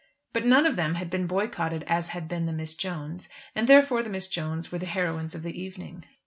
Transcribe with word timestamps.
But 0.33 0.47
none 0.47 0.65
of 0.65 0.77
them 0.77 0.95
had 0.95 1.11
been 1.11 1.27
boycotted 1.27 1.83
as 1.85 2.07
had 2.07 2.27
been 2.27 2.47
the 2.47 2.51
Miss 2.53 2.73
Jones'; 2.73 3.29
and 3.53 3.67
therefore 3.69 4.01
the 4.01 4.09
Miss 4.09 4.27
Jones' 4.27 4.71
were 4.71 4.79
the 4.79 4.87
heroines 4.87 5.35
of 5.35 5.43
the 5.43 5.61
evening. 5.61 6.05